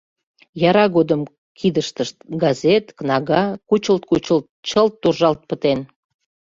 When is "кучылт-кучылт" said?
3.69-4.45